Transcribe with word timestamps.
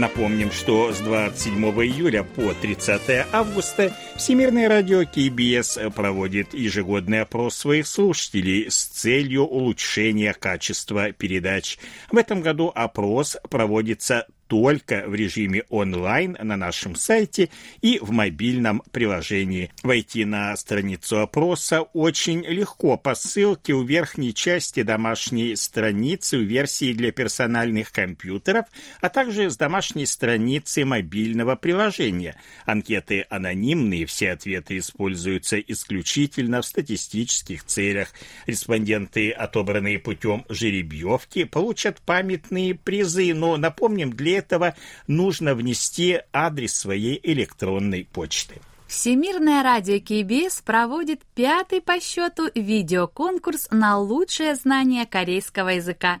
Напомним, 0.00 0.50
что 0.50 0.94
с 0.94 1.00
27 1.00 1.62
июля 1.84 2.22
по 2.22 2.54
30 2.54 3.26
августа 3.32 3.94
Всемирное 4.16 4.66
радио 4.66 5.04
КБС 5.04 5.78
проводит 5.94 6.54
ежегодный 6.54 7.20
опрос 7.20 7.56
своих 7.56 7.86
слушателей 7.86 8.70
с 8.70 8.86
целью 8.86 9.42
улучшения 9.42 10.32
качества 10.32 11.12
передач. 11.12 11.76
В 12.10 12.16
этом 12.16 12.40
году 12.40 12.72
опрос 12.74 13.36
проводится 13.50 14.26
только 14.50 15.04
в 15.06 15.14
режиме 15.14 15.62
онлайн 15.68 16.36
на 16.42 16.56
нашем 16.56 16.96
сайте 16.96 17.50
и 17.82 18.00
в 18.02 18.10
мобильном 18.10 18.82
приложении. 18.90 19.70
Войти 19.84 20.24
на 20.24 20.56
страницу 20.56 21.20
опроса 21.20 21.82
очень 21.82 22.44
легко 22.44 22.96
по 22.96 23.14
ссылке 23.14 23.74
у 23.74 23.84
верхней 23.84 24.34
части 24.34 24.82
домашней 24.82 25.54
страницы 25.54 26.36
в 26.36 26.42
версии 26.42 26.92
для 26.92 27.12
персональных 27.12 27.92
компьютеров, 27.92 28.66
а 29.00 29.08
также 29.08 29.50
с 29.50 29.56
домашней 29.56 30.04
страницы 30.04 30.84
мобильного 30.84 31.54
приложения. 31.54 32.34
Анкеты 32.66 33.26
анонимные, 33.30 34.04
все 34.04 34.32
ответы 34.32 34.78
используются 34.78 35.60
исключительно 35.60 36.60
в 36.60 36.66
статистических 36.66 37.62
целях. 37.66 38.12
Респонденты, 38.46 39.30
отобранные 39.30 40.00
путем 40.00 40.44
жеребьевки, 40.48 41.44
получат 41.44 42.00
памятные 42.00 42.74
призы, 42.74 43.32
но 43.32 43.56
напомним, 43.56 44.12
для 44.12 44.39
этого 44.40 44.74
нужно 45.06 45.54
внести 45.54 46.20
адрес 46.32 46.74
своей 46.74 47.20
электронной 47.22 48.08
почты. 48.12 48.60
Всемирное 48.88 49.62
радио 49.62 50.00
КБС 50.00 50.62
проводит 50.62 51.20
пятый 51.36 51.80
по 51.80 52.00
счету 52.00 52.48
видеоконкурс 52.54 53.68
на 53.70 53.98
лучшее 53.98 54.56
знание 54.56 55.06
корейского 55.06 55.68
языка. 55.68 56.20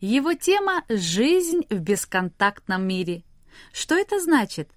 Его 0.00 0.34
тема 0.34 0.84
«Жизнь 0.90 1.62
в 1.70 1.78
бесконтактном 1.78 2.86
мире». 2.86 3.22
Что 3.72 3.94
это 3.94 4.20
значит? 4.20 4.68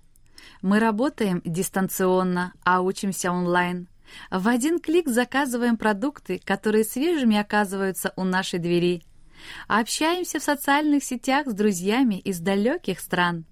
Мы 0.62 0.80
работаем 0.80 1.42
дистанционно, 1.44 2.54
а 2.64 2.82
учимся 2.82 3.32
онлайн. 3.32 3.88
В 4.32 4.48
один 4.48 4.80
клик 4.80 5.10
заказываем 5.10 5.76
продукты, 5.76 6.40
которые 6.46 6.86
свежими 6.86 7.38
оказываются 7.38 8.14
у 8.16 8.24
нашей 8.24 8.60
двери– 8.60 9.04
Общаемся 9.68 10.40
в 10.40 10.44
социальных 10.44 11.04
сетях 11.04 11.48
с 11.48 11.54
друзьями 11.54 12.20
из 12.20 12.40
далеких 12.40 13.00
стран. 13.00 13.46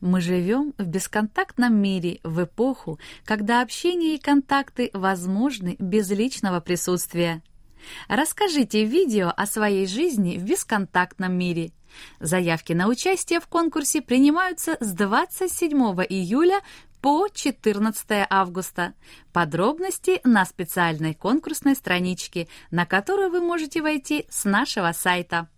Мы 0.00 0.20
живем 0.20 0.74
в 0.78 0.86
бесконтактном 0.86 1.74
мире 1.74 2.20
в 2.22 2.44
эпоху, 2.44 2.98
когда 3.24 3.62
общение 3.62 4.14
и 4.14 4.20
контакты 4.20 4.90
возможны 4.92 5.76
без 5.78 6.10
личного 6.10 6.60
присутствия. 6.60 7.42
Расскажите 8.08 8.84
видео 8.84 9.32
о 9.34 9.46
своей 9.46 9.86
жизни 9.86 10.36
в 10.36 10.44
бесконтактном 10.44 11.32
мире. 11.32 11.72
Заявки 12.20 12.72
на 12.72 12.88
участие 12.88 13.40
в 13.40 13.46
конкурсе 13.46 14.00
принимаются 14.00 14.76
с 14.80 14.92
27 14.92 15.76
июля 16.08 16.60
по 17.00 17.28
14 17.28 18.26
августа. 18.28 18.94
Подробности 19.32 20.20
на 20.24 20.44
специальной 20.44 21.14
конкурсной 21.14 21.74
страничке, 21.74 22.48
на 22.70 22.86
которую 22.86 23.30
вы 23.30 23.40
можете 23.40 23.82
войти 23.82 24.26
с 24.28 24.44
нашего 24.44 24.92
сайта. 24.92 25.48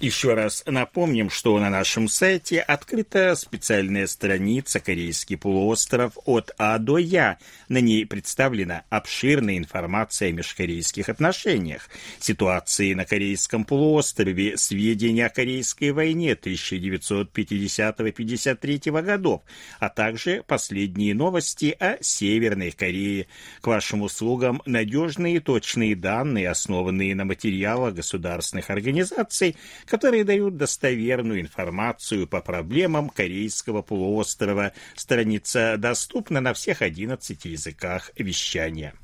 Еще 0.00 0.34
раз 0.34 0.62
напомним, 0.64 1.28
что 1.28 1.58
на 1.58 1.70
нашем 1.70 2.06
сайте 2.06 2.60
открыта 2.60 3.34
специальная 3.34 4.06
страница 4.06 4.78
«Корейский 4.78 5.36
полуостров 5.36 6.12
от 6.24 6.52
А 6.56 6.78
до 6.78 6.98
Я». 6.98 7.38
На 7.68 7.80
ней 7.80 8.06
представлена 8.06 8.84
обширная 8.90 9.58
информация 9.58 10.28
о 10.28 10.32
межкорейских 10.32 11.08
отношениях, 11.08 11.88
ситуации 12.20 12.94
на 12.94 13.06
Корейском 13.06 13.64
полуострове, 13.64 14.56
сведения 14.56 15.26
о 15.26 15.30
Корейской 15.30 15.90
войне 15.90 16.34
1950-53 16.34 19.02
годов, 19.02 19.42
а 19.80 19.88
также 19.88 20.44
последние 20.46 21.16
новости 21.16 21.76
о 21.80 21.96
Северной 22.00 22.70
Корее. 22.70 23.26
К 23.60 23.66
вашим 23.66 24.02
услугам 24.02 24.62
надежные 24.64 25.38
и 25.38 25.40
точные 25.40 25.96
данные, 25.96 26.50
основанные 26.50 27.16
на 27.16 27.24
материалах 27.24 27.94
государственных 27.94 28.70
организаций, 28.70 29.56
которые 29.88 30.24
дают 30.24 30.56
достоверную 30.56 31.40
информацию 31.40 32.26
по 32.26 32.40
проблемам 32.40 33.08
Корейского 33.08 33.82
полуострова. 33.82 34.72
Страница 34.94 35.76
доступна 35.78 36.40
на 36.40 36.54
всех 36.54 36.82
11 36.82 37.44
языках 37.44 38.10
вещания. 38.16 38.94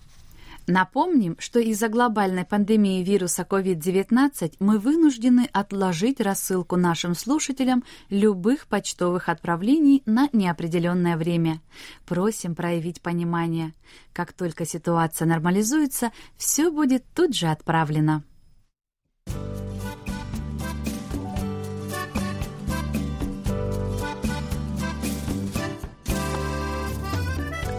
Напомним, 0.66 1.36
что 1.38 1.58
из-за 1.58 1.88
глобальной 1.88 2.46
пандемии 2.46 3.02
вируса 3.02 3.42
COVID-19 3.42 4.54
мы 4.60 4.78
вынуждены 4.78 5.46
отложить 5.52 6.22
рассылку 6.22 6.76
нашим 6.76 7.14
слушателям 7.14 7.84
любых 8.08 8.66
почтовых 8.66 9.28
отправлений 9.28 10.02
на 10.06 10.30
неопределенное 10.32 11.18
время. 11.18 11.60
Просим 12.06 12.54
проявить 12.54 13.02
понимание. 13.02 13.74
Как 14.14 14.32
только 14.32 14.64
ситуация 14.64 15.26
нормализуется, 15.26 16.12
все 16.36 16.70
будет 16.70 17.04
тут 17.14 17.34
же 17.34 17.48
отправлено. 17.48 18.24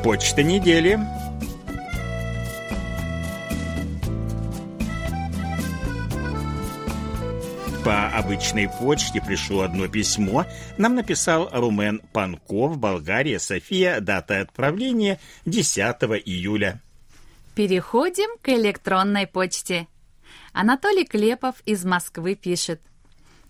Почта 0.05 0.43
недели. 0.43 0.99
По 7.83 8.09
обычной 8.09 8.69
почте 8.69 9.19
пришло 9.19 9.61
одно 9.61 9.88
письмо. 9.88 10.45
Нам 10.77 10.93
написал 10.93 11.49
Румен 11.51 12.03
Панков, 12.13 12.77
Болгария, 12.77 13.39
София. 13.39 13.99
Дата 13.99 14.41
отправления 14.41 15.19
10 15.47 15.79
июля. 16.23 16.83
Переходим 17.55 18.37
к 18.43 18.49
электронной 18.49 19.25
почте. 19.25 19.87
Анатолий 20.53 21.05
Клепов 21.05 21.55
из 21.66 21.83
Москвы 21.83 22.35
пишет. 22.35 22.79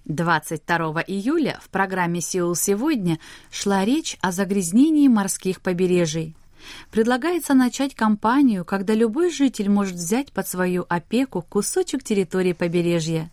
22 0.05 1.03
июля 1.05 1.59
в 1.61 1.67
программе 1.67 2.21
«Сеул 2.21 2.55
сегодня» 2.55 3.19
шла 3.51 3.83
речь 3.83 4.15
о 4.21 4.31
загрязнении 4.31 5.09
морских 5.09 5.59
побережий. 5.59 6.33
Предлагается 6.91 7.53
начать 7.53 7.95
кампанию, 7.95 8.65
когда 8.65 8.93
любой 8.93 9.31
житель 9.31 9.69
может 9.69 9.95
взять 9.95 10.31
под 10.31 10.47
свою 10.47 10.85
опеку 10.89 11.41
кусочек 11.41 12.03
территории 12.03 12.53
побережья. 12.53 13.31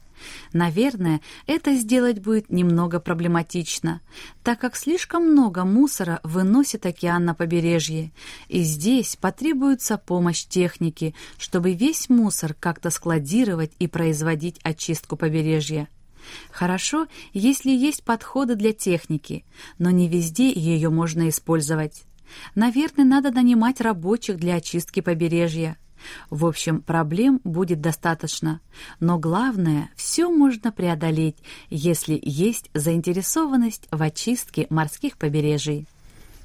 Наверное, 0.52 1.20
это 1.46 1.74
сделать 1.74 2.20
будет 2.20 2.50
немного 2.50 3.00
проблематично, 3.00 4.00
так 4.42 4.60
как 4.60 4.76
слишком 4.76 5.24
много 5.30 5.64
мусора 5.64 6.20
выносит 6.22 6.86
океан 6.86 7.24
на 7.24 7.34
побережье, 7.34 8.12
и 8.48 8.62
здесь 8.62 9.16
потребуется 9.16 9.98
помощь 9.98 10.44
техники, 10.44 11.14
чтобы 11.38 11.72
весь 11.72 12.08
мусор 12.08 12.54
как-то 12.54 12.90
складировать 12.90 13.72
и 13.78 13.88
производить 13.88 14.60
очистку 14.62 15.16
побережья. 15.16 15.88
Хорошо, 16.50 17.08
если 17.32 17.70
есть 17.70 18.04
подходы 18.04 18.54
для 18.54 18.72
техники, 18.72 19.44
но 19.78 19.90
не 19.90 20.08
везде 20.08 20.52
ее 20.52 20.88
можно 20.88 21.28
использовать. 21.28 22.04
Наверное, 22.54 23.04
надо 23.04 23.30
нанимать 23.30 23.80
рабочих 23.80 24.36
для 24.36 24.56
очистки 24.56 25.00
побережья. 25.00 25.76
В 26.30 26.46
общем, 26.46 26.82
проблем 26.82 27.40
будет 27.44 27.80
достаточно. 27.80 28.60
Но 29.00 29.18
главное, 29.18 29.90
все 29.96 30.30
можно 30.30 30.72
преодолеть, 30.72 31.36
если 31.70 32.18
есть 32.22 32.70
заинтересованность 32.74 33.86
в 33.90 34.02
очистке 34.02 34.66
морских 34.70 35.16
побережий. 35.16 35.86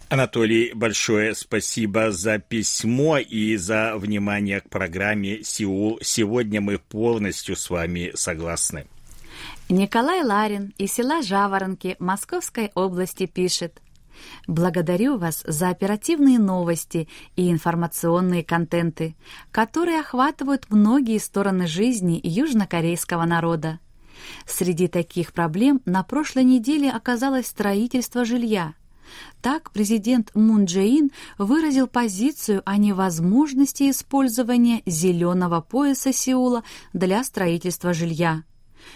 Анатолий, 0.10 0.72
большое 0.74 1.36
спасибо 1.36 2.12
за 2.12 2.40
письмо 2.40 3.18
и 3.18 3.58
за 3.58 3.98
внимание 3.98 4.62
к 4.62 4.70
программе 4.70 5.44
«Сеул». 5.44 6.00
Сегодня 6.02 6.62
мы 6.62 6.78
полностью 6.78 7.58
с 7.58 7.70
вами 7.70 8.12
согласны. 8.16 8.86
Николай 9.68 10.24
Ларин 10.24 10.74
из 10.78 10.94
села 10.94 11.22
Жаворонки 11.22 11.98
Московской 12.00 12.72
области 12.74 13.26
пишет– 13.26 13.82
Благодарю 14.48 15.18
вас 15.18 15.44
за 15.46 15.70
оперативные 15.70 16.40
новости 16.40 17.08
и 17.36 17.52
информационные 17.52 18.44
контенты, 18.44 19.16
которые 19.52 20.00
охватывают 20.00 20.66
многие 20.70 21.18
стороны 21.18 21.68
жизни 21.68 22.20
южнокорейского 22.24 23.26
народа. 23.26 23.80
Среди 24.46 24.88
таких 24.88 25.34
проблем 25.34 25.82
на 25.86 26.04
прошлой 26.04 26.44
неделе 26.44 26.90
оказалось 26.90 27.48
строительство 27.48 28.26
жилья. 28.26 28.74
Так 29.42 29.72
президент 29.72 30.32
Мун 30.36 30.66
Чжэ 30.66 31.10
выразил 31.38 31.88
позицию 31.88 32.62
о 32.66 32.78
невозможности 32.78 33.90
использования 33.90 34.82
зеленого 34.86 35.62
пояса 35.62 36.12
Сеула 36.12 36.64
для 36.94 37.24
строительства 37.24 37.94
жилья. 37.94 38.44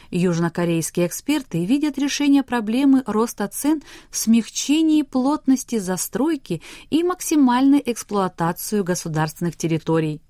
Южнокорейские 0.10 1.08
эксперты 1.08 1.66
видят 1.66 1.98
решение 1.98 2.44
проблемы 2.44 3.04
роста 3.06 3.48
цен 3.48 3.82
в 4.10 4.18
смягчении 4.18 5.02
плотности 5.02 5.80
застройки 5.80 6.62
и 6.90 7.04
максимальной 7.04 7.82
эксплуатацию 7.86 8.84
государственных 8.84 9.56
территорий. 9.56 10.22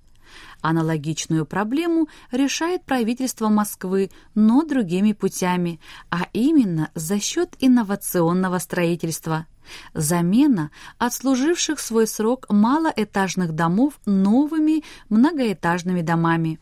Аналогичную 0.61 1.45
проблему 1.45 2.07
решает 2.31 2.85
правительство 2.85 3.49
Москвы, 3.49 4.11
но 4.35 4.63
другими 4.63 5.13
путями, 5.13 5.79
а 6.09 6.27
именно 6.33 6.91
за 6.93 7.19
счет 7.19 7.55
инновационного 7.59 8.59
строительства. 8.59 9.47
Замена 9.93 10.71
отслуживших 10.97 11.79
свой 11.79 12.07
срок 12.07 12.45
малоэтажных 12.49 13.53
домов 13.53 13.93
новыми 14.05 14.83
многоэтажными 15.09 16.01
домами 16.01 16.59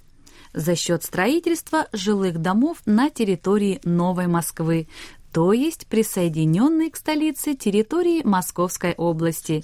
за 0.53 0.75
счет 0.75 1.03
строительства 1.03 1.87
жилых 1.91 2.39
домов 2.39 2.77
на 2.85 3.09
территории 3.09 3.79
Новой 3.83 4.27
Москвы, 4.27 4.87
то 5.31 5.53
есть 5.53 5.87
присоединенной 5.87 6.89
к 6.89 6.95
столице 6.95 7.55
территории 7.55 8.23
Московской 8.23 8.93
области. 8.93 9.63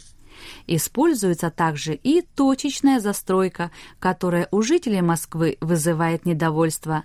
Используется 0.67 1.49
также 1.49 1.95
и 1.95 2.21
точечная 2.21 2.99
застройка, 2.99 3.71
которая 3.99 4.47
у 4.51 4.61
жителей 4.61 5.01
Москвы 5.01 5.57
вызывает 5.61 6.25
недовольство. 6.25 7.03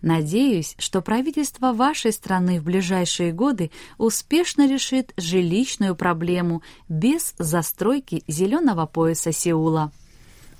Надеюсь, 0.00 0.74
что 0.78 1.02
правительство 1.02 1.72
вашей 1.72 2.12
страны 2.12 2.60
в 2.60 2.64
ближайшие 2.64 3.32
годы 3.32 3.70
успешно 3.98 4.68
решит 4.68 5.12
жилищную 5.16 5.94
проблему 5.94 6.62
без 6.88 7.34
застройки 7.38 8.24
зеленого 8.26 8.86
пояса 8.86 9.32
Сеула. 9.32 9.92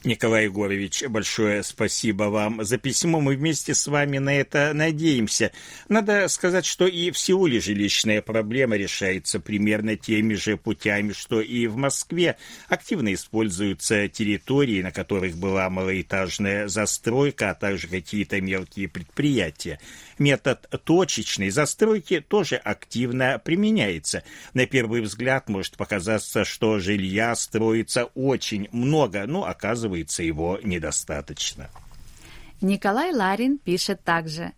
Николай 0.05 0.45
Егорович, 0.45 1.03
большое 1.09 1.65
спасибо 1.65 2.25
вам 2.25 2.65
за 2.65 2.79
письмо. 2.79 3.21
Мы 3.21 3.35
вместе 3.35 3.75
с 3.75 3.89
вами 3.89 4.19
на 4.19 4.33
это 4.33 4.71
надеемся. 4.73 5.50
Надо 5.89 6.29
сказать, 6.29 6.67
что 6.67 6.87
и 6.87 7.11
в 7.11 7.19
Сеуле 7.19 7.59
жилищная 7.59 8.23
проблема 8.23 8.77
решается 8.77 9.41
примерно 9.41 9.97
теми 9.97 10.35
же 10.35 10.56
путями, 10.56 11.12
что 11.12 11.41
и 11.41 11.67
в 11.67 11.77
Москве. 11.77 12.37
Активно 12.69 13.12
используются 13.12 14.06
территории, 14.06 14.83
на 14.83 14.93
которых 14.93 15.37
была 15.37 15.69
малоэтажная 15.69 16.69
застройка, 16.69 17.50
а 17.50 17.55
также 17.56 17.89
какие-то 17.89 18.41
мелкие 18.41 18.87
предприятия. 18.87 19.81
Метод 20.17 20.69
точечной 20.85 21.50
застройки 21.50 22.21
тоже 22.21 22.55
активно 22.55 23.41
применяется. 23.45 24.23
На 24.55 24.67
первый 24.67 25.00
взгляд 25.00 25.49
может 25.49 25.77
показаться, 25.77 26.45
что 26.45 26.79
жилья 26.79 27.35
строится 27.35 28.05
очень 28.15 28.69
много, 28.71 29.27
но 29.27 29.45
оказывается 29.45 29.88
его 30.23 30.58
недостаточно. 30.62 31.70
Николай 32.61 33.12
Ларин 33.12 33.58
пишет 33.58 34.02
также. 34.02 34.52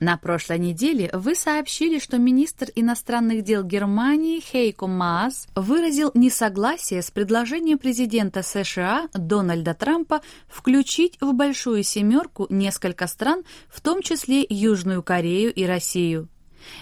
На 0.00 0.16
прошлой 0.16 0.60
неделе 0.60 1.10
вы 1.12 1.34
сообщили, 1.34 1.98
что 1.98 2.18
министр 2.18 2.68
иностранных 2.76 3.42
дел 3.42 3.64
Германии 3.64 4.38
Хейко 4.38 4.86
Маас 4.86 5.48
выразил 5.56 6.12
несогласие 6.14 7.02
с 7.02 7.10
предложением 7.10 7.78
президента 7.78 8.44
США 8.44 9.08
Дональда 9.12 9.74
Трампа 9.74 10.20
включить 10.46 11.18
в 11.20 11.32
Большую 11.32 11.82
Семерку 11.82 12.46
несколько 12.48 13.08
стран, 13.08 13.42
в 13.68 13.80
том 13.80 14.00
числе 14.02 14.46
Южную 14.48 15.02
Корею 15.02 15.52
и 15.52 15.64
Россию. 15.64 16.28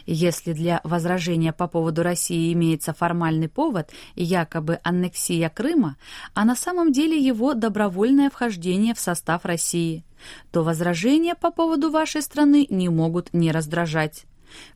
Если 0.06 0.52
для 0.52 0.81
возражения 0.84 1.52
по 1.52 1.69
поводу 1.69 2.02
России 2.02 2.52
имеется 2.52 2.93
формальный 2.93 3.49
повод, 3.49 3.90
якобы 4.14 4.81
аннексия 4.82 5.49
Крыма, 5.49 5.96
а 6.34 6.44
на 6.44 6.56
самом 6.56 6.93
деле 6.93 7.19
его 7.19 7.55
добровольное 7.55 8.31
вхождение 8.31 8.94
в 8.94 9.00
состав 9.00 9.44
России, 9.44 10.05
то 10.50 10.62
возражения 10.62 11.34
по 11.34 11.50
поводу 11.50 11.90
вашей 11.90 12.23
страны 12.23 12.67
не 12.70 12.88
могут 12.88 13.32
не 13.32 13.52
раздражать. 13.52 14.26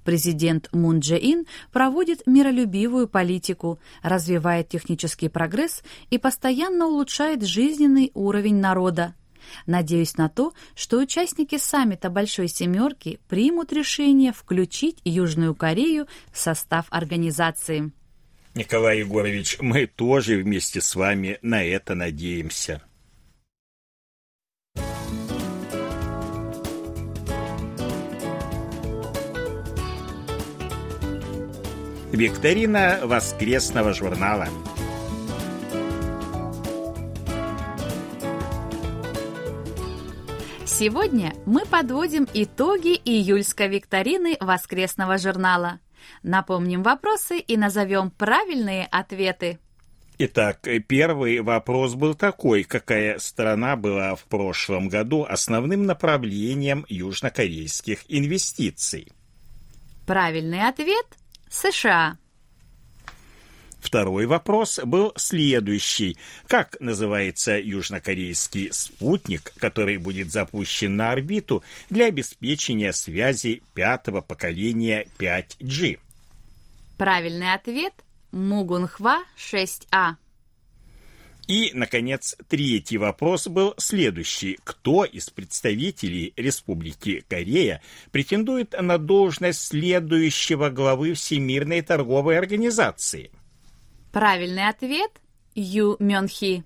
Президент 0.05 0.69
Мун 0.73 1.01
Чжэ-ин 1.01 1.47
проводит 1.73 2.27
миролюбивую 2.27 3.09
политику, 3.09 3.79
развивает 4.03 4.69
технический 4.69 5.29
прогресс 5.29 5.83
и 6.11 6.19
постоянно 6.19 6.87
улучшает 6.87 7.43
жизненный 7.45 8.11
уровень 8.15 8.57
народа. 8.57 9.15
Надеюсь 9.67 10.17
на 10.17 10.29
то, 10.29 10.53
что 10.75 10.99
участники 10.99 11.59
саммита 11.59 12.11
Большой 12.11 12.49
Семерки 12.49 13.21
примут 13.29 13.73
решение 13.73 14.33
включить 14.33 14.99
Южную 15.05 15.55
Корею 15.55 16.07
в 16.33 16.39
состав 16.39 16.87
организации. 16.91 17.93
Николай 18.55 18.99
Егорович, 18.99 19.59
мы 19.61 19.87
тоже 19.87 20.37
вместе 20.37 20.81
с 20.81 20.95
вами 20.95 21.39
на 21.43 21.63
это 21.63 21.95
надеемся. 21.95 22.83
Викторина 32.13 33.01
воскресного 33.05 33.95
журнала. 33.95 34.49
Сегодня 40.81 41.35
мы 41.45 41.67
подводим 41.67 42.27
итоги 42.33 42.99
июльской 43.05 43.69
викторины 43.69 44.39
воскресного 44.41 45.19
журнала. 45.19 45.79
Напомним 46.23 46.83
вопросы 46.83 47.39
и 47.39 47.59
назовем 47.59 48.11
правильные 48.11 48.87
ответы. 48.87 49.59
Итак, 50.17 50.67
первый 50.89 51.43
вопрос 51.43 51.97
был 51.97 52.15
такой. 52.15 52.65
Какая 52.65 53.19
страна 53.19 53.77
была 53.77 54.15
в 54.15 54.25
прошлом 54.25 54.89
году 54.89 55.27
основным 55.29 55.83
направлением 55.83 56.87
южнокорейских 56.89 58.05
инвестиций? 58.09 59.13
Правильный 60.07 60.67
ответ– 60.67 61.05
США. 61.51 62.17
Второй 63.81 64.27
вопрос 64.27 64.79
был 64.85 65.13
следующий. 65.17 66.17
Как 66.47 66.77
называется 66.81 67.59
южнокорейский 67.59 68.73
спутник, 68.73 69.53
который 69.59 69.97
будет 69.97 70.31
запущен 70.31 70.97
на 70.97 71.13
орбиту 71.13 71.65
для 71.89 72.07
обеспечения 72.07 72.93
связи 72.93 73.63
пятого 73.75 74.21
поколения 74.21 75.07
5G? 75.19 75.99
Правильный 76.99 77.55
ответ– 77.55 77.95
Мугунхва 78.33 79.25
6А. 79.37 80.17
И, 81.49 81.73
наконец, 81.75 82.37
третий 82.49 82.99
вопрос 82.99 83.49
был 83.49 83.75
следующий. 83.77 84.59
Кто 84.63 85.05
из 85.05 85.31
представителей 85.31 86.33
Республики 86.37 87.25
Корея 87.29 87.83
претендует 88.13 88.81
на 88.81 88.99
должность 88.99 89.67
следующего 89.67 90.69
главы 90.69 91.15
Всемирной 91.15 91.81
торговой 91.81 92.39
организации– 92.39 93.33
Правильный 94.13 94.69
ответ– 94.69 95.11
Ю 95.55 95.97
Мёнхи. 95.99 96.65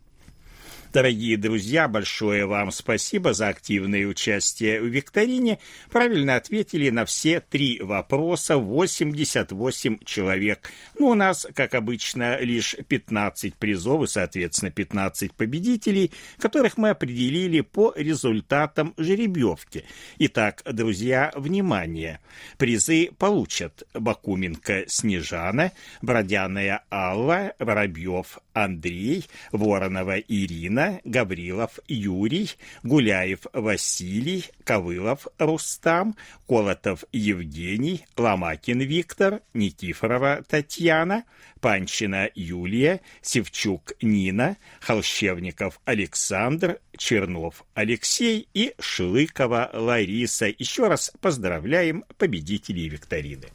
Дорогие 0.95 1.37
друзья, 1.37 1.89
большое 1.89 2.47
вам 2.47 2.71
спасибо 2.71 3.35
за 3.35 3.49
активное 3.49 4.07
участие 4.07 4.81
в 4.81 4.87
викторине. 4.87 5.59
Правильно 5.91 6.37
ответили 6.37 6.89
на 6.91 7.05
все 7.05 7.41
три 7.41 7.81
вопроса 7.81 8.59
88 8.59 9.99
человек. 10.05 10.71
Ну, 10.97 11.09
у 11.09 11.15
нас, 11.15 11.49
как 11.53 11.75
обычно, 11.75 12.39
лишь 12.39 12.77
15 12.87 13.57
призов 13.57 14.05
и, 14.05 14.07
соответственно, 14.07 14.71
15 14.71 15.33
победителей, 15.33 16.13
которых 16.39 16.77
мы 16.77 16.91
определили 16.91 17.63
по 17.63 17.93
результатам 17.97 18.95
жеребьевки. 18.97 19.87
Итак, 20.19 20.63
друзья, 20.65 21.33
внимание! 21.35 22.21
Призы 22.57 23.11
получат 23.19 23.83
Бакуменко 23.95 24.85
Снежана, 24.87 25.73
Бродяная 26.03 26.85
Алла, 26.89 27.53
Воробьев 27.59 28.39
Андрей, 28.55 29.27
Воронова 29.53 30.19
Ирина, 30.19 31.01
Гаврилов 31.05 31.79
Юрий, 31.87 32.51
Гуляев 32.83 33.41
Василий, 33.53 34.47
Ковылов 34.65 35.27
Рустам, 35.39 36.17
Колотов 36.49 37.05
Евгений, 37.13 38.07
Ломакин 38.17 38.81
Виктор, 38.81 39.43
Никифорова 39.53 40.43
Татьяна, 40.49 41.25
Панчина 41.61 42.31
Юлия, 42.35 43.01
Севчук 43.21 43.93
Нина, 44.01 44.57
Холщевников 44.81 45.81
Александр, 45.85 46.79
Чернов 46.97 47.65
Алексей 47.75 48.49
и 48.55 48.75
Шлыкова 48.79 49.71
Лариса. 49.73 50.47
Еще 50.47 50.89
раз 50.89 51.13
поздравляем 51.21 52.05
победителей 52.19 52.89
викторины. 52.89 53.49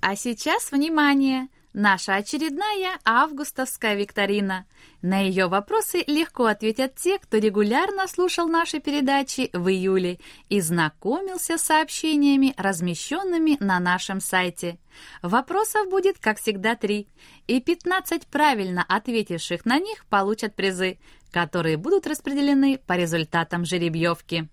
А 0.00 0.16
сейчас 0.16 0.72
внимание! 0.72 1.48
Наша 1.74 2.16
очередная 2.16 2.98
августовская 3.02 3.94
викторина. 3.94 4.66
На 5.00 5.20
ее 5.20 5.46
вопросы 5.46 6.04
легко 6.06 6.44
ответят 6.44 6.96
те, 6.96 7.18
кто 7.18 7.38
регулярно 7.38 8.06
слушал 8.08 8.46
наши 8.46 8.78
передачи 8.78 9.48
в 9.54 9.68
июле 9.70 10.18
и 10.50 10.60
знакомился 10.60 11.56
с 11.56 11.62
сообщениями, 11.62 12.52
размещенными 12.58 13.56
на 13.58 13.80
нашем 13.80 14.20
сайте. 14.20 14.78
Вопросов 15.22 15.88
будет, 15.88 16.18
как 16.18 16.38
всегда, 16.38 16.76
три, 16.76 17.08
и 17.46 17.58
15 17.58 18.26
правильно 18.26 18.84
ответивших 18.86 19.64
на 19.64 19.78
них 19.78 20.04
получат 20.10 20.54
призы, 20.54 20.98
которые 21.30 21.78
будут 21.78 22.06
распределены 22.06 22.78
по 22.86 22.98
результатам 22.98 23.64
жеребьевки. 23.64 24.50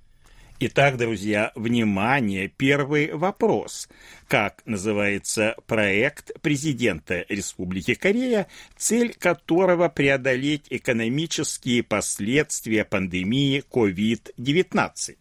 Итак, 0.61 0.97
друзья, 0.97 1.53
внимание, 1.55 2.49
первый 2.49 3.13
вопрос. 3.13 3.87
Как 4.27 4.61
называется 4.65 5.55
проект 5.67 6.33
президента 6.41 7.25
Республики 7.29 7.93
Корея, 7.93 8.45
цель 8.75 9.13
которого 9.13 9.87
преодолеть 9.87 10.65
экономические 10.69 11.81
последствия 11.81 12.83
пандемии 12.83 13.63
COVID-19? 13.71 15.15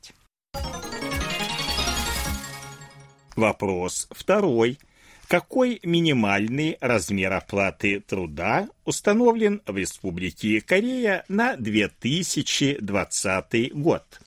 Вопрос 3.37 4.09
второй. 4.11 4.80
Какой 5.28 5.78
минимальный 5.85 6.78
размер 6.80 7.35
оплаты 7.35 8.00
труда 8.00 8.68
установлен 8.85 9.62
в 9.66 9.76
Республике 9.76 10.61
Корея 10.61 11.25
на 11.28 11.57
2020 11.57 13.73
год? 13.75 14.21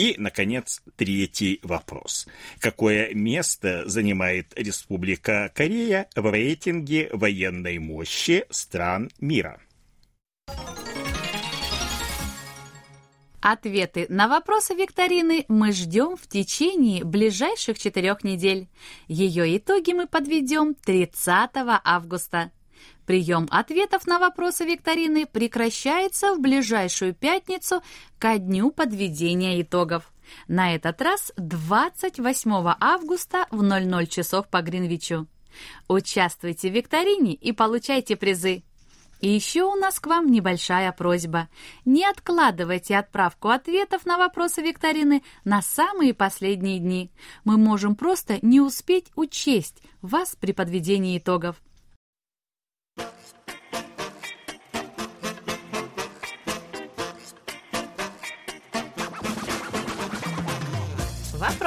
И, 0.00 0.14
наконец, 0.16 0.80
третий 0.96 1.60
вопрос. 1.62 2.26
Какое 2.58 3.12
место 3.12 3.86
занимает 3.86 4.50
Республика 4.56 5.52
Корея 5.54 6.08
в 6.16 6.32
рейтинге 6.32 7.10
военной 7.12 7.78
мощи 7.78 8.46
стран 8.48 9.10
мира? 9.20 9.60
Ответы 13.42 14.06
на 14.08 14.26
вопросы 14.26 14.72
викторины 14.72 15.44
мы 15.48 15.72
ждем 15.72 16.16
в 16.16 16.26
течение 16.28 17.04
ближайших 17.04 17.78
четырех 17.78 18.24
недель. 18.24 18.68
Ее 19.06 19.54
итоги 19.58 19.92
мы 19.92 20.06
подведем 20.06 20.74
30 20.74 21.50
августа. 21.84 22.52
Прием 23.06 23.48
ответов 23.50 24.06
на 24.06 24.18
вопросы 24.18 24.64
викторины 24.64 25.26
прекращается 25.26 26.34
в 26.34 26.40
ближайшую 26.40 27.14
пятницу 27.14 27.82
ко 28.18 28.38
дню 28.38 28.70
подведения 28.70 29.60
итогов. 29.60 30.12
На 30.46 30.74
этот 30.74 31.02
раз 31.02 31.32
28 31.36 32.74
августа 32.78 33.46
в 33.50 33.62
00 33.62 34.06
часов 34.06 34.48
по 34.48 34.62
Гринвичу. 34.62 35.26
Участвуйте 35.88 36.70
в 36.70 36.74
викторине 36.74 37.34
и 37.34 37.52
получайте 37.52 38.16
призы. 38.16 38.62
И 39.20 39.28
еще 39.28 39.64
у 39.64 39.74
нас 39.74 40.00
к 40.00 40.06
вам 40.06 40.30
небольшая 40.30 40.92
просьба. 40.92 41.48
Не 41.84 42.06
откладывайте 42.06 42.96
отправку 42.96 43.48
ответов 43.48 44.06
на 44.06 44.16
вопросы 44.16 44.62
викторины 44.62 45.22
на 45.44 45.60
самые 45.60 46.14
последние 46.14 46.78
дни. 46.78 47.10
Мы 47.44 47.58
можем 47.58 47.96
просто 47.96 48.38
не 48.40 48.60
успеть 48.60 49.10
учесть 49.16 49.82
вас 50.00 50.36
при 50.40 50.52
подведении 50.52 51.18
итогов. 51.18 51.56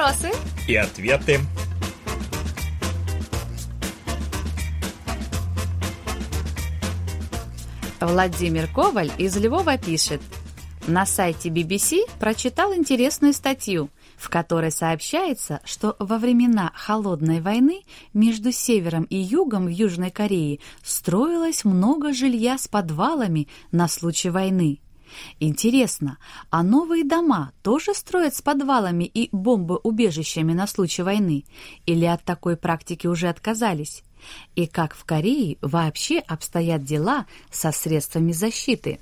Вопросы 0.04 0.32
и 0.68 0.76
ответы. 0.76 1.40
Владимир 8.02 8.66
Коваль 8.66 9.10
из 9.16 9.34
Львова 9.38 9.78
пишет. 9.78 10.20
На 10.86 11.06
сайте 11.06 11.48
BBC 11.48 12.00
прочитал 12.20 12.74
интересную 12.74 13.32
статью, 13.32 13.88
в 14.18 14.28
которой 14.28 14.70
сообщается, 14.70 15.62
что 15.64 15.96
во 15.98 16.18
времена 16.18 16.70
Холодной 16.74 17.40
войны 17.40 17.80
между 18.12 18.52
севером 18.52 19.04
и 19.04 19.16
югом 19.16 19.64
в 19.64 19.70
Южной 19.70 20.10
Корее 20.10 20.58
строилось 20.82 21.64
много 21.64 22.12
жилья 22.12 22.58
с 22.58 22.68
подвалами 22.68 23.48
на 23.72 23.88
случай 23.88 24.28
войны. 24.28 24.80
Интересно, 25.40 26.18
а 26.50 26.62
новые 26.62 27.04
дома 27.04 27.52
тоже 27.62 27.94
строят 27.94 28.34
с 28.34 28.42
подвалами 28.42 29.04
и 29.04 29.28
бомбоубежищами 29.32 30.52
на 30.52 30.66
случай 30.66 31.02
войны? 31.02 31.44
Или 31.86 32.04
от 32.04 32.22
такой 32.24 32.56
практики 32.56 33.06
уже 33.06 33.28
отказались? 33.28 34.02
И 34.54 34.66
как 34.66 34.94
в 34.94 35.04
Корее 35.04 35.58
вообще 35.60 36.18
обстоят 36.18 36.84
дела 36.84 37.26
со 37.50 37.72
средствами 37.72 38.32
защиты? 38.32 39.00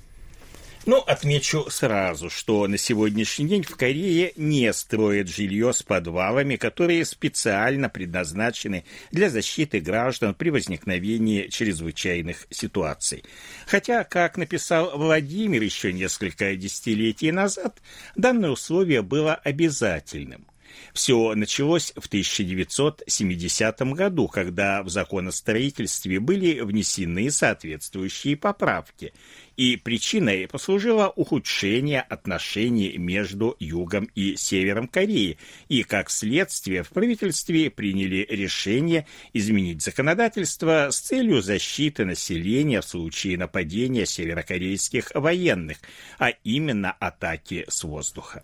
Но 0.85 0.99
отмечу 0.99 1.69
сразу, 1.69 2.29
что 2.29 2.67
на 2.67 2.77
сегодняшний 2.77 3.47
день 3.47 3.63
в 3.63 3.77
Корее 3.77 4.33
не 4.35 4.73
строят 4.73 5.29
жилье 5.29 5.71
с 5.71 5.81
подвалами, 5.81 6.57
которые 6.57 7.05
специально 7.05 7.87
предназначены 7.87 8.83
для 9.09 9.29
защиты 9.29 9.79
граждан 9.79 10.35
при 10.35 10.49
возникновении 10.49 11.47
чрезвычайных 11.47 12.47
ситуаций. 12.49 13.23
Хотя, 13.65 14.03
как 14.03 14.37
написал 14.37 14.97
Владимир 14.97 15.61
еще 15.61 15.93
несколько 15.93 16.53
десятилетий 16.57 17.31
назад, 17.31 17.81
данное 18.17 18.49
условие 18.49 19.03
было 19.03 19.35
обязательным. 19.35 20.45
Все 20.93 21.33
началось 21.35 21.93
в 21.95 22.07
1970 22.07 23.81
году, 23.93 24.27
когда 24.27 24.83
в 24.83 24.89
закон 24.89 25.27
о 25.27 25.31
строительстве 25.31 26.19
были 26.19 26.59
внесены 26.61 27.31
соответствующие 27.31 28.37
поправки, 28.37 29.13
и 29.57 29.75
причиной 29.75 30.47
послужило 30.47 31.09
ухудшение 31.15 32.01
отношений 32.01 32.97
между 32.97 33.55
Югом 33.59 34.09
и 34.15 34.35
Севером 34.35 34.87
Кореи, 34.87 35.37
и, 35.67 35.83
как 35.83 36.09
следствие, 36.09 36.83
в 36.83 36.89
правительстве 36.89 37.69
приняли 37.69 38.25
решение 38.29 39.07
изменить 39.33 39.81
законодательство 39.81 40.89
с 40.91 40.99
целью 40.99 41.41
защиты 41.41 42.05
населения 42.05 42.81
в 42.81 42.85
случае 42.85 43.37
нападения 43.37 44.05
северокорейских 44.05 45.11
военных, 45.13 45.77
а 46.19 46.29
именно 46.43 46.91
атаки 46.91 47.65
с 47.67 47.83
воздуха. 47.83 48.43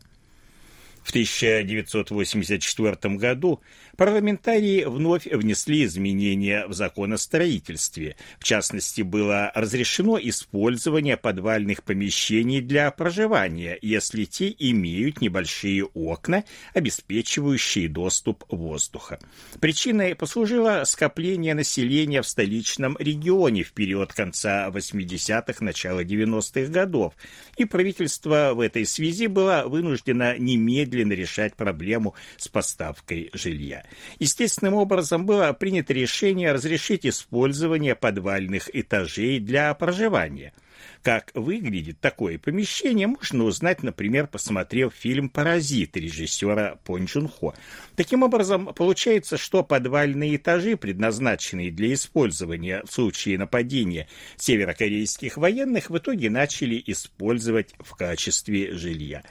В 1.03 1.09
1984 1.09 3.15
году 3.15 3.61
парламентарии 3.97 4.85
вновь 4.85 5.25
внесли 5.25 5.85
изменения 5.85 6.67
в 6.67 6.73
закон 6.73 7.13
о 7.13 7.17
строительстве. 7.17 8.15
В 8.39 8.43
частности, 8.43 9.01
было 9.01 9.51
разрешено 9.55 10.19
использование 10.21 11.17
подвальных 11.17 11.83
помещений 11.83 12.61
для 12.61 12.91
проживания, 12.91 13.77
если 13.81 14.25
те 14.25 14.55
имеют 14.57 15.19
небольшие 15.19 15.85
окна, 15.85 16.43
обеспечивающие 16.73 17.89
доступ 17.89 18.45
воздуха. 18.49 19.19
Причиной 19.59 20.15
послужило 20.15 20.83
скопление 20.85 21.55
населения 21.55 22.21
в 22.21 22.27
столичном 22.27 22.95
регионе 22.99 23.63
в 23.63 23.73
период 23.73 24.13
конца 24.13 24.69
80-х, 24.69 25.65
начала 25.65 26.03
90-х 26.03 26.71
годов, 26.71 27.13
и 27.57 27.65
правительство 27.65 28.51
в 28.53 28.59
этой 28.59 28.85
связи 28.85 29.27
было 29.27 29.63
вынуждено 29.65 30.37
немедленно 30.37 30.98
немедленно 30.99 31.13
решать 31.13 31.55
проблему 31.55 32.13
с 32.37 32.47
поставкой 32.47 33.29
жилья. 33.33 33.83
Естественным 34.19 34.75
образом 34.75 35.25
было 35.25 35.53
принято 35.53 35.93
решение 35.93 36.51
разрешить 36.51 37.05
использование 37.05 37.95
подвальных 37.95 38.69
этажей 38.73 39.39
для 39.39 39.73
проживания– 39.73 40.53
как 41.01 41.31
выглядит 41.33 41.99
такое 41.99 42.37
помещение, 42.37 43.07
можно 43.07 43.43
узнать, 43.43 43.83
например, 43.83 44.27
посмотрев 44.27 44.93
фильм 44.93 45.29
«Паразит» 45.29 45.95
режиссера 45.95 46.77
Пон 46.83 47.07
Чун 47.07 47.27
Хо. 47.27 47.53
Таким 47.95 48.23
образом, 48.23 48.73
получается, 48.73 49.37
что 49.37 49.63
подвальные 49.63 50.35
этажи, 50.35 50.77
предназначенные 50.77 51.71
для 51.71 51.93
использования 51.93 52.83
в 52.87 52.91
случае 52.91 53.37
нападения 53.37 54.07
северокорейских 54.37 55.37
военных, 55.37 55.89
в 55.89 55.97
итоге 55.97 56.29
начали 56.29 56.81
использовать 56.85 57.73
в 57.79 57.95
качестве 57.95 58.73
жилья. 58.75 59.23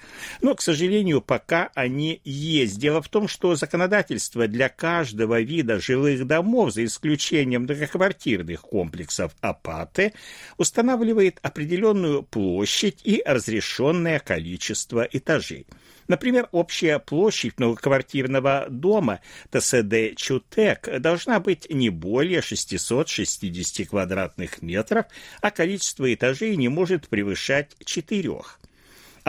Но, 0.43 0.55
к 0.55 0.63
сожалению, 0.63 1.21
пока 1.21 1.71
они 1.75 2.21
есть. 2.25 2.79
Дело 2.79 3.03
в 3.03 3.09
том, 3.09 3.29
что 3.29 3.55
законодательство 3.55 4.47
для 4.49 4.69
каждого 4.69 5.41
вида 5.41 5.81
жилых 5.81 6.27
домов, 6.27 6.73
за 6.73 6.85
исключением 6.85 7.63
многоквартирных 7.63 8.63
комплексов 8.63 9.35
АПАТы, 9.41 10.13
устанавливает 10.57 11.39
определенную 11.59 12.23
площадь 12.23 13.01
и 13.03 13.21
разрешенное 13.27 14.21
количество 14.21 15.03
этажей. 15.11 15.67
Например, 16.07 16.49
общая 16.53 17.01
площадь 17.01 17.59
многоквартирного 17.59 18.67
дома 18.71 19.21
ТСД 19.51 20.15
Чутек 20.17 20.89
должна 21.01 21.41
быть 21.41 21.69
не 21.69 21.91
более 21.91 22.43
660 22.43 23.89
квадратных 23.89 24.63
метров, 24.63 25.07
а 25.41 25.51
количество 25.51 26.15
этажей 26.15 26.55
не 26.55 26.69
может 26.69 27.09
превышать 27.09 27.75
четырех. 27.85 28.61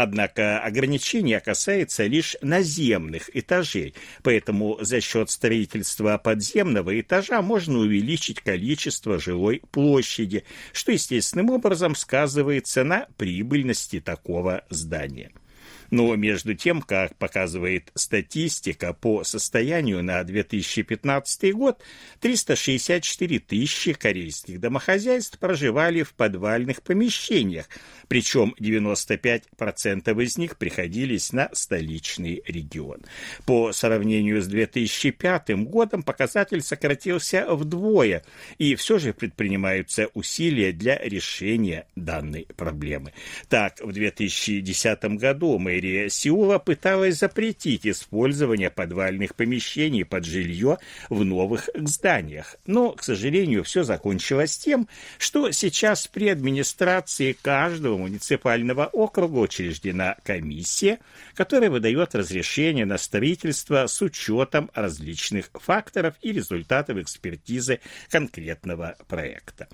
Однако 0.02 0.62
ограничение 0.62 1.42
касается 1.42 2.06
лишь 2.06 2.38
наземных 2.42 3.30
этажей, 3.36 3.94
поэтому 4.24 4.78
за 4.80 5.02
счет 5.02 5.30
строительства 5.30 6.18
подземного 6.18 7.02
этажа 7.02 7.42
можно 7.42 7.80
увеличить 7.80 8.40
количество 8.40 9.20
жилой 9.20 9.62
площади, 9.72 10.46
что 10.72 10.94
естественным 10.94 11.50
образом 11.50 11.96
сказывается 11.96 12.86
на 12.86 13.08
прибыльности 13.18 14.00
такого 14.00 14.64
здания. 14.70 15.32
Но 15.92 16.16
между 16.16 16.54
тем, 16.54 16.82
как 16.82 17.16
показывает 17.16 17.92
статистика 17.96 18.94
по 18.94 19.24
состоянию 19.24 20.04
на 20.04 20.24
2015 20.24 21.54
год, 21.54 21.82
364 22.20 23.40
тысячи 23.40 23.94
корейских 23.94 24.60
домохозяйств 24.60 25.40
проживали 25.40 26.04
в 26.04 26.14
подвальных 26.14 26.82
помещениях, 26.84 27.68
причем 28.08 28.56
95% 28.60 30.24
из 30.24 30.38
них 30.38 30.58
приходились 30.58 31.34
на 31.34 31.50
столичный 31.54 32.44
регион. 32.46 33.02
По 33.46 33.72
сравнению 33.72 34.42
с 34.42 34.48
2005 34.48 35.50
годом 35.66 36.04
показатель 36.04 36.62
сократился 36.62 37.46
вдвое, 37.50 38.24
и 38.58 38.76
все 38.76 39.00
же 39.00 39.14
предпринимаются 39.14 40.10
усилия 40.14 40.72
для 40.72 40.98
решения 41.00 41.88
данной 41.96 42.48
проблемы. 42.56 43.14
Так, 43.48 43.80
в 43.82 43.92
2010 43.92 45.04
году 45.18 45.58
мы 45.58 45.79
мэрия 45.80 46.10
Сеула 46.10 46.60
пыталась 46.60 47.20
запретить 47.20 47.88
использование 47.88 48.70
подвальных 48.70 49.34
помещений 49.34 50.04
под 50.04 50.26
жилье 50.26 50.78
в 51.10 51.24
новых 51.24 51.70
зданиях. 51.74 52.58
Но, 52.66 52.92
к 52.92 53.04
сожалению, 53.04 53.64
все 53.64 53.84
закончилось 53.84 54.58
тем, 54.58 54.90
что 55.18 55.52
сейчас 55.52 56.08
при 56.08 56.28
администрации 56.28 57.32
каждого 57.32 57.98
муниципального 57.98 58.88
округа 58.88 59.38
учреждена 59.38 60.18
комиссия, 60.26 61.00
которая 61.34 61.70
выдает 61.70 62.14
разрешение 62.14 62.86
на 62.86 62.98
строительство 62.98 63.88
с 63.88 64.02
учетом 64.02 64.70
различных 64.74 65.50
факторов 65.54 66.16
и 66.22 66.34
результатов 66.34 66.98
экспертизы 66.98 67.80
конкретного 68.10 68.98
проекта 69.08 69.70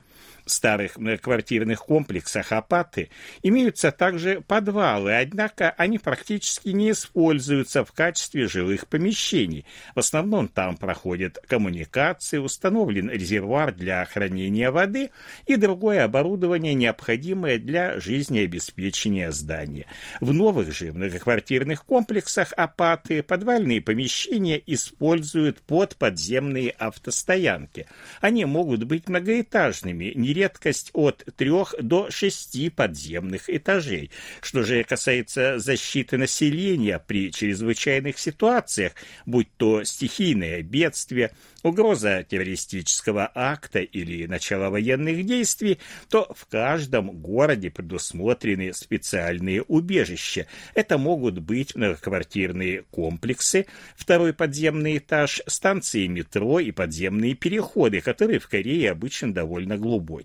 старых 0.46 0.98
многоквартирных 0.98 1.80
комплексах 1.80 2.52
Апаты 2.52 3.10
имеются 3.42 3.92
также 3.92 4.42
подвалы, 4.42 5.18
однако 5.18 5.72
они 5.72 5.98
практически 5.98 6.70
не 6.70 6.92
используются 6.92 7.84
в 7.84 7.92
качестве 7.92 8.48
жилых 8.48 8.88
помещений. 8.88 9.66
В 9.96 10.00
основном 10.00 10.48
там 10.48 10.78
проходят 10.78 11.40
коммуникации, 11.48 12.38
установлен 12.38 13.10
резервуар 13.10 13.74
для 13.74 14.06
хранения 14.06 14.72
воды 14.72 15.12
и 15.48 15.56
другое 15.56 16.04
оборудование, 16.04 16.74
необходимое 16.74 17.58
для 17.58 18.00
жизнеобеспечения 18.00 19.32
здания. 19.32 19.88
В 20.22 20.34
новых 20.34 20.74
же 20.74 20.94
многоквартирных 20.94 21.86
комплексах 21.86 22.54
Апаты 22.56 23.24
подвальные 23.24 23.82
помещения 23.82 24.62
используют 24.66 25.62
под 25.62 25.96
подземные 25.96 26.70
автостоянки. 26.70 27.88
Они 28.22 28.46
могут 28.46 28.84
быть 28.84 29.10
многоэтажными, 29.10 30.14
не 30.16 30.35
редкость 30.36 30.92
от 30.94 31.26
трех 31.38 31.74
до 31.80 32.12
шести 32.12 32.70
подземных 32.70 33.50
этажей. 33.50 34.12
Что 34.42 34.64
же 34.64 34.84
касается 34.84 35.60
защиты 35.60 36.18
населения 36.18 37.00
при 37.00 37.32
чрезвычайных 37.32 38.20
ситуациях, 38.20 38.94
будь 39.26 39.48
то 39.58 39.84
стихийное 39.84 40.62
бедствие, 40.62 41.32
угроза 41.64 42.24
террористического 42.24 43.32
акта 43.34 43.80
или 43.80 44.28
начало 44.28 44.70
военных 44.70 45.26
действий, 45.26 45.80
то 46.10 46.32
в 46.36 46.46
каждом 46.46 47.12
городе 47.12 47.72
предусмотрены 47.72 48.74
специальные 48.74 49.64
убежища. 49.64 50.48
Это 50.76 50.98
могут 50.98 51.40
быть 51.40 51.76
многоквартирные 51.76 52.84
комплексы, 52.92 53.66
второй 53.96 54.34
подземный 54.34 54.98
этаж, 54.98 55.42
станции 55.48 56.08
метро 56.08 56.60
и 56.60 56.72
подземные 56.72 57.34
переходы, 57.34 58.02
которые 58.02 58.40
в 58.40 58.48
Корее 58.48 58.92
обычно 58.92 59.34
довольно 59.34 59.78
глубокие. 59.78 60.25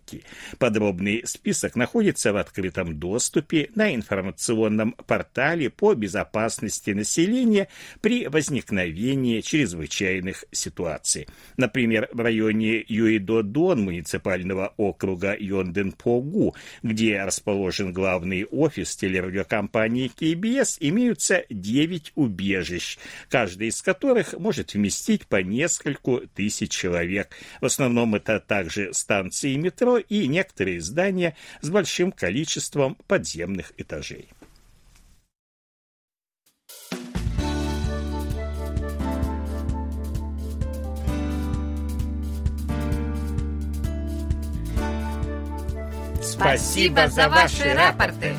Подробный 0.58 1.22
список 1.26 1.76
находится 1.76 2.32
в 2.32 2.36
открытом 2.36 2.98
доступе 2.98 3.70
на 3.74 3.94
информационном 3.94 4.92
портале 5.06 5.70
по 5.70 5.94
безопасности 5.94 6.90
населения 6.90 7.68
при 8.00 8.26
возникновении 8.26 9.40
чрезвычайных 9.40 10.44
ситуаций. 10.52 11.28
Например, 11.56 12.08
в 12.12 12.20
районе 12.20 12.82
Юидо-Дон 12.82 13.82
муниципального 13.82 14.74
округа 14.76 15.36
Йонден-Погу, 15.38 16.54
где 16.82 17.22
расположен 17.22 17.92
главный 17.92 18.44
офис 18.44 18.96
телерадиокомпании 18.96 20.10
KBS, 20.14 20.76
имеются 20.80 21.44
9 21.50 22.12
убежищ, 22.14 22.98
каждый 23.28 23.68
из 23.68 23.82
которых 23.82 24.34
может 24.38 24.74
вместить 24.74 25.26
по 25.26 25.42
нескольку 25.42 26.22
тысяч 26.34 26.70
человек. 26.70 27.30
В 27.60 27.66
основном 27.66 28.14
это 28.14 28.40
также 28.40 28.92
станции 28.92 29.54
метро 29.56 29.89
и 29.98 30.26
некоторые 30.28 30.80
здания 30.80 31.36
с 31.60 31.70
большим 31.70 32.12
количеством 32.12 32.96
подземных 33.06 33.72
этажей. 33.76 34.30
Спасибо 46.22 47.08
за 47.08 47.28
ваши 47.28 47.74
рапорты. 47.74 48.34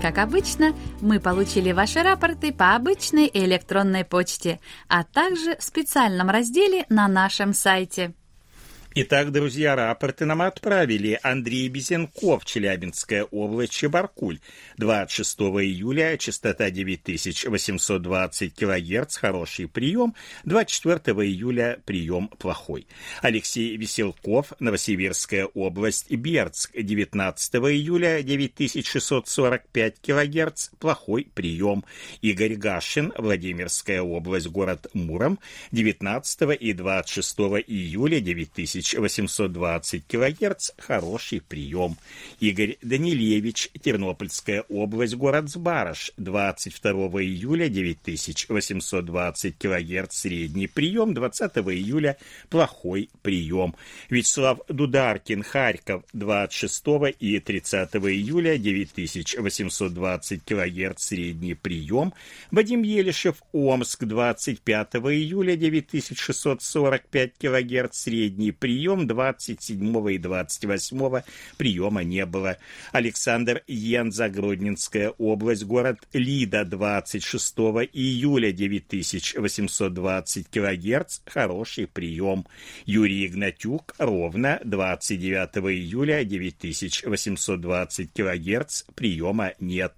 Как 0.00 0.18
обычно, 0.18 0.74
мы 1.00 1.18
получили 1.18 1.72
ваши 1.72 2.02
рапорты 2.02 2.52
по 2.52 2.76
обычной 2.76 3.28
электронной 3.32 4.04
почте, 4.04 4.60
а 4.88 5.02
также 5.02 5.56
в 5.56 5.62
специальном 5.62 6.30
разделе 6.30 6.86
на 6.88 7.08
нашем 7.08 7.52
сайте. 7.52 8.14
Итак, 8.94 9.32
друзья, 9.32 9.76
рапорты 9.76 10.24
нам 10.24 10.40
отправили 10.40 11.20
Андрей 11.22 11.68
Безенков, 11.68 12.46
Челябинская 12.46 13.24
область, 13.24 13.72
Чебаркуль. 13.72 14.40
26 14.78 15.38
июля, 15.40 16.16
частота 16.16 16.70
9820 16.70 18.54
кГц, 18.54 19.16
хороший 19.16 19.68
прием. 19.68 20.14
24 20.44 20.98
июля, 21.28 21.78
прием 21.84 22.28
плохой. 22.38 22.86
Алексей 23.20 23.76
Веселков, 23.76 24.54
Новосибирская 24.58 25.44
область, 25.44 26.10
Бердск. 26.10 26.70
19 26.74 27.54
июля, 27.56 28.22
9645 28.22 30.00
кГц, 30.00 30.70
плохой 30.80 31.28
прием. 31.34 31.84
Игорь 32.22 32.54
Гашин, 32.56 33.12
Владимирская 33.18 34.00
область, 34.00 34.46
город 34.48 34.86
Муром. 34.94 35.38
19 35.72 36.58
и 36.58 36.72
26 36.72 37.38
июля, 37.68 38.20
9000 38.20 38.77
1820 38.78 40.06
кГц– 40.06 40.70
хороший 40.78 41.40
прием. 41.40 41.96
Игорь 42.40 42.78
Данилевич, 42.82 43.70
Тернопольская 43.82 44.64
область, 44.68 45.14
город 45.14 45.48
Сбарыш, 45.48 46.12
22 46.16 46.92
июля 47.22 47.68
9820 47.68 49.58
кГц– 49.58 50.16
средний 50.18 50.66
прием, 50.68 51.14
20 51.14 51.52
июля– 51.56 52.16
плохой 52.48 53.10
прием. 53.22 53.74
Вячеслав 54.10 54.60
Дударкин, 54.68 55.42
Харьков, 55.42 56.04
26 56.12 56.84
и 57.18 57.40
30 57.40 57.96
июля 57.96 58.58
9820 58.58 60.44
кГц– 60.44 61.02
средний 61.04 61.54
прием. 61.54 62.12
Вадим 62.50 62.82
Елишев, 62.82 63.42
Омск, 63.52 64.04
25 64.04 64.88
июля 64.94 65.56
9645 65.56 67.32
кГц– 67.38 67.96
средний 67.98 68.52
прием 68.52 68.67
прием 68.68 69.06
27 69.06 70.10
и 70.12 70.18
28 70.18 71.22
приема 71.56 72.04
не 72.04 72.26
было. 72.26 72.58
Александр 72.92 73.62
Йенза, 73.66 74.28
Гродненская 74.28 75.08
область, 75.16 75.64
город 75.64 76.06
Лида, 76.12 76.66
26 76.66 77.54
июля 77.94 78.52
9820 78.52 80.50
килогерц, 80.50 81.20
хороший 81.24 81.86
прием. 81.86 82.44
Юрий 82.84 83.26
Игнатюк, 83.26 83.94
ровно 83.96 84.60
29 84.64 85.56
июля 85.72 86.24
9820 86.24 88.12
килогерц, 88.12 88.82
приема 88.94 89.54
нет. 89.60 89.94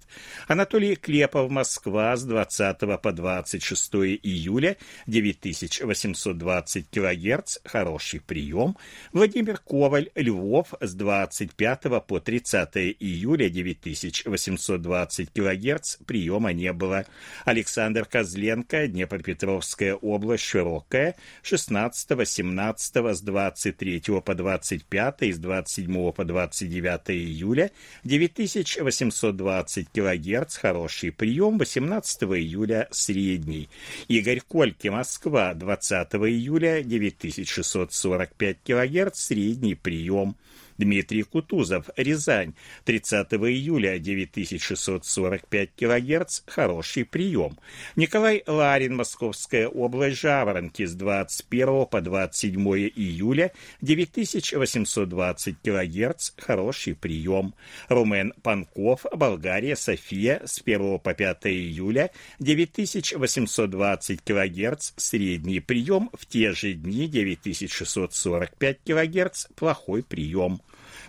Анатолий 0.47 0.95
Клепов, 0.95 1.51
Москва, 1.51 2.15
с 2.15 2.23
20 2.23 3.01
по 3.01 3.11
26 3.11 3.95
июля 4.23 4.77
9820 5.07 6.89
килогерц, 6.89 7.57
хороший 7.65 8.21
прием 8.21 8.60
прием. 8.61 8.77
Владимир 9.13 9.57
Коваль, 9.57 10.09
Львов, 10.15 10.73
с 10.79 10.93
25 10.93 12.05
по 12.07 12.19
30 12.19 12.95
июля 12.99 13.49
9820 13.49 15.29
кГц, 15.33 15.97
приема 16.05 16.53
не 16.53 16.71
было. 16.73 17.05
Александр 17.45 18.05
Козленко, 18.05 18.87
Днепропетровская 18.87 19.95
область, 19.95 20.43
Широкая, 20.43 21.15
16, 21.43 22.27
17 22.27 22.95
с 23.15 23.21
23 23.21 24.01
по 24.23 24.35
25 24.35 25.21
и 25.21 25.33
с 25.33 25.37
27 25.37 26.11
по 26.11 26.23
29 26.23 27.11
июля 27.11 27.71
9820 28.03 29.87
кГц, 29.89 30.57
хороший 30.57 31.11
прием, 31.11 31.57
18 31.57 32.23
июля 32.23 32.87
средний. 32.91 33.69
Игорь 34.07 34.41
Кольки, 34.41 34.87
Москва, 34.87 35.53
20 35.53 36.15
июля 36.15 36.81
9645 36.83 38.50
кГц, 38.53 39.19
средний 39.19 39.75
прием. 39.75 40.35
Дмитрий 40.81 41.21
Кутузов, 41.21 41.91
Рязань, 41.95 42.55
30 42.85 43.33
июля 43.33 43.99
9645 43.99 45.69
кГц, 45.77 46.41
хороший 46.47 47.05
прием. 47.05 47.59
Николай 47.95 48.43
Ларин, 48.47 48.95
Московская 48.95 49.67
область, 49.67 50.19
Жаворонки, 50.19 50.83
с 50.83 50.95
21 50.95 51.85
по 51.85 52.01
27 52.01 52.59
июля 52.95 53.51
9820 53.81 55.55
кГц, 55.63 56.31
хороший 56.37 56.95
прием. 56.95 57.53
Румен 57.87 58.33
Панков, 58.41 59.05
Болгария, 59.15 59.75
София, 59.75 60.41
с 60.45 60.63
1 60.65 60.97
по 60.97 61.13
5 61.13 61.45
июля 61.45 62.09
9820 62.39 64.21
кГц, 64.23 64.93
средний 64.95 65.59
прием, 65.59 66.09
в 66.13 66.25
те 66.25 66.53
же 66.53 66.73
дни 66.73 67.07
9645 67.07 68.79
кГц, 68.83 69.45
плохой 69.55 70.01
прием. 70.01 70.59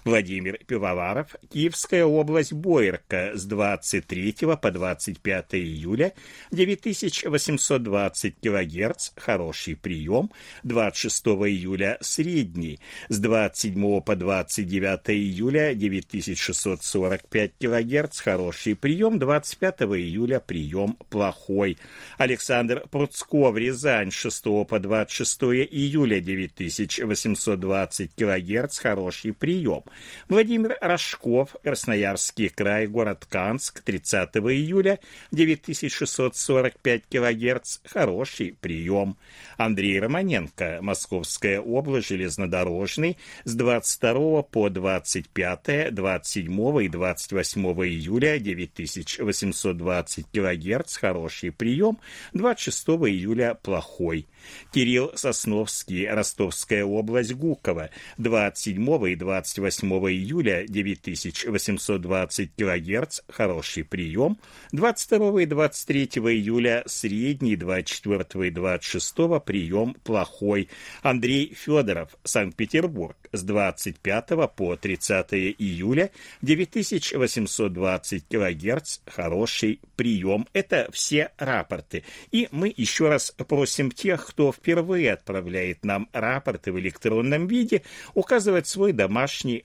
Владимир 0.05 0.59
Пивоваров, 0.67 1.37
Киевская 1.53 2.05
область, 2.05 2.53
Боярка 2.53 3.33
с 3.35 3.45
23 3.45 4.35
по 4.61 4.71
25 4.73 5.55
июля, 5.55 6.13
9820 6.51 8.35
кГц, 8.41 9.11
хороший 9.15 9.77
прием, 9.77 10.33
26 10.65 11.27
июля 11.27 11.99
средний, 12.01 12.81
с 13.09 13.21
27 13.21 14.01
по 14.01 14.17
29 14.17 15.11
июля 15.11 15.73
9645 15.73 17.53
кГц, 17.61 18.21
хороший 18.21 18.75
прием, 18.75 19.21
25 19.21 19.83
июля 19.83 20.41
прием 20.41 20.97
плохой. 21.11 21.79
Александр 22.19 22.83
Пруцков, 22.91 23.57
Рязань, 23.57 24.11
6 24.11 24.43
по 24.69 24.81
26 24.81 25.43
июля 25.43 26.19
9820 26.19 28.11
кГц, 28.17 28.79
хороший 28.79 29.33
прием. 29.33 29.85
Владимир 30.29 30.77
Рожков, 30.81 31.57
Красноярский 31.63 32.49
край, 32.49 32.87
город 32.87 33.27
Канск, 33.29 33.81
30 33.81 34.31
июля, 34.37 34.99
9645 35.31 37.03
кГц, 37.11 37.79
хороший 37.85 38.57
прием. 38.61 39.17
Андрей 39.57 40.01
Романенко, 40.01 40.79
Московская 40.81 41.61
область, 41.61 42.09
железнодорожный, 42.09 43.19
с 43.45 43.55
22 43.55 44.43
по 44.43 44.69
25, 44.69 45.95
27 45.95 46.85
и 46.85 46.89
28 46.89 47.63
июля, 47.85 48.39
9820 48.39 50.27
кГц, 50.33 50.97
хороший 50.97 51.53
прием, 51.53 51.99
26 52.33 52.89
июля 52.89 53.55
плохой. 53.55 54.27
Кирилл 54.73 55.13
Сосновский, 55.15 56.09
Ростовская 56.09 56.85
область, 56.85 57.35
Гуково, 57.35 57.91
27 58.19 59.09
и 59.09 59.15
28 59.15 59.82
июля 59.89 60.65
9820 60.69 62.51
кГц, 62.57 63.21
хороший 63.29 63.85
прием, 63.85 64.39
22 64.73 65.43
и 65.43 65.47
23 65.47 66.05
июля 66.05 66.83
средний, 66.87 67.57
24 67.57 68.49
и 68.49 68.51
26 68.51 69.15
прием 69.45 69.95
плохой. 70.05 70.69
Андрей 71.03 71.55
Федоров, 71.55 72.17
Санкт-Петербург, 72.25 73.17
с 73.33 73.43
25 73.43 74.55
по 74.55 74.77
30 74.77 75.33
июля 75.59 76.11
9820 76.43 78.25
кГц, 78.29 78.99
хороший 79.07 79.81
прием. 79.97 80.47
Это 80.53 80.89
все 80.93 81.31
рапорты. 81.39 82.05
И 82.31 82.49
мы 82.51 82.73
еще 82.77 83.09
раз 83.09 83.33
просим 83.33 83.91
тех, 83.91 84.27
кто 84.27 84.53
впервые 84.53 85.13
отправляет 85.13 85.85
нам 85.85 86.09
рапорты 86.13 86.73
в 86.73 86.79
электронном 86.79 87.47
виде, 87.47 87.83
указывать 88.15 88.67
свой 88.67 88.93
домашний 88.93 89.65